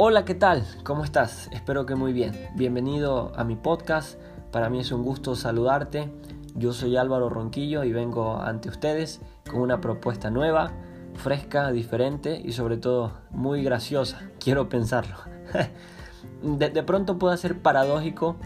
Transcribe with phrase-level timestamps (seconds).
[0.00, 0.64] Hola, ¿qué tal?
[0.84, 1.50] ¿Cómo estás?
[1.50, 2.32] Espero que muy bien.
[2.54, 4.16] Bienvenido a mi podcast.
[4.52, 6.08] Para mí es un gusto saludarte.
[6.54, 10.70] Yo soy Álvaro Ronquillo y vengo ante ustedes con una propuesta nueva,
[11.14, 14.30] fresca, diferente y sobre todo muy graciosa.
[14.38, 15.16] Quiero pensarlo.
[16.44, 18.36] de, pronto puede ser paradójico.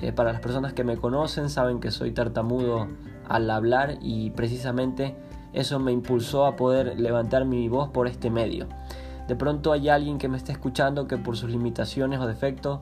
[0.00, 2.86] Eh, para las personas que me conocen saben que soy tartamudo
[3.26, 5.16] al hablar y precisamente
[5.54, 8.68] eso me impulsó a poder levantar mi voz por este medio.
[9.28, 12.80] De pronto hay alguien que me está escuchando que por sus limitaciones o defectos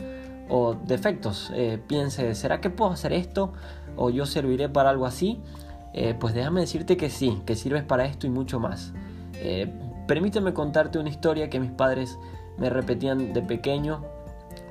[0.48, 3.52] o defectos eh, piense, ¿será que puedo hacer esto?
[3.96, 5.40] ¿O yo serviré para algo así?
[5.92, 8.92] Eh, pues déjame decirte que sí, que sirves para esto y mucho más.
[9.34, 9.72] Eh,
[10.06, 12.18] permíteme contarte una historia que mis padres
[12.58, 14.04] me repetían de pequeño,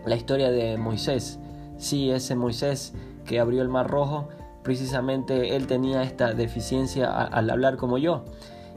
[0.06, 1.40] la historia de Moisés.
[1.78, 2.94] Sí, ese Moisés
[3.26, 4.30] que abrió el mar rojo
[4.66, 8.26] precisamente él tenía esta deficiencia al hablar como yo.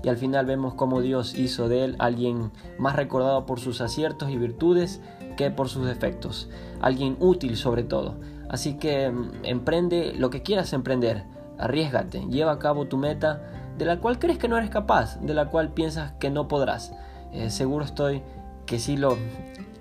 [0.03, 4.31] Y al final vemos cómo Dios hizo de él alguien más recordado por sus aciertos
[4.31, 5.01] y virtudes
[5.37, 6.49] que por sus defectos.
[6.81, 8.15] Alguien útil sobre todo.
[8.49, 11.25] Así que mm, emprende lo que quieras emprender.
[11.59, 13.43] Arriesgate, lleva a cabo tu meta
[13.79, 16.93] de la cual crees que no eres capaz, de la cual piensas que no podrás.
[17.33, 18.23] Eh, seguro estoy
[18.67, 19.17] que sí, lo,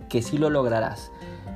[0.09, 1.11] que sí lo lograrás.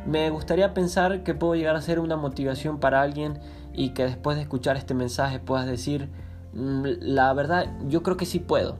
[0.05, 3.39] Me gustaría pensar que puedo llegar a ser una motivación para alguien
[3.73, 6.09] y que después de escuchar este mensaje puedas decir,
[6.53, 8.77] la verdad, yo creo que sí puedo.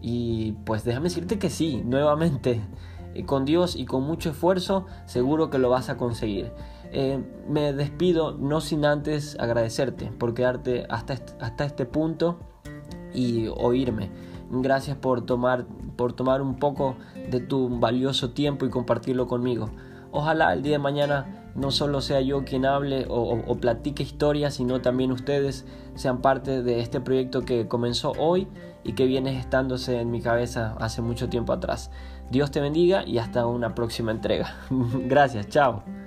[0.00, 2.60] Y pues déjame decirte que sí, nuevamente,
[3.14, 6.52] eh, con Dios y con mucho esfuerzo, seguro que lo vas a conseguir.
[6.92, 12.38] Eh, me despido no sin antes agradecerte por quedarte hasta este, hasta este punto
[13.14, 14.10] y oírme.
[14.50, 16.96] Gracias por tomar, por tomar un poco
[17.30, 19.70] de tu valioso tiempo y compartirlo conmigo.
[20.12, 24.80] Ojalá el día de mañana no solo sea yo quien hable o, platique historias, sino
[24.80, 28.48] también ustedes sean parte de este proyecto que comenzó hoy
[28.82, 31.90] y que viene estándose en mi cabeza hace mucho tiempo atrás.
[32.30, 34.54] Dios te bendiga y hasta una próxima entrega.
[35.06, 36.03] Gracias, chao.